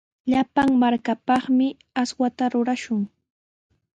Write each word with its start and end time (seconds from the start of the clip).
Llapan 0.31 0.69
markapaqmi 0.81 1.67
aswata 2.01 2.45
rurashun. 2.53 3.01